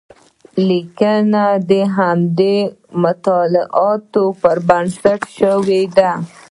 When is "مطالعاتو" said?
3.03-4.23